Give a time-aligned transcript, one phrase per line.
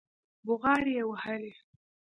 [0.45, 1.53] بوغارې يې وهلې.